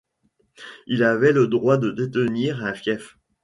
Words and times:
Ils 0.87 1.03
avaient 1.03 1.31
le 1.31 1.45
droit 1.45 1.77
de 1.77 1.91
détenir 1.91 2.65
un 2.65 2.73
fief. 2.73 3.19